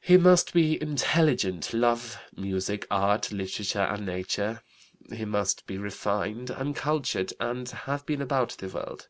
[0.00, 4.62] He must be intelligent, love music, art, literature, and nature.
[5.12, 9.08] He must be refined and cultured and have been about the world.